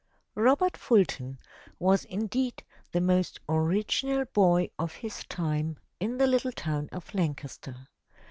[0.33, 1.37] Robert Fulton
[1.77, 7.87] was indeed the most original boy of his time in the little town of Lancaster.